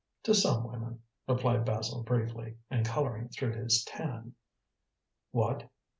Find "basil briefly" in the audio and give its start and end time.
1.63-2.57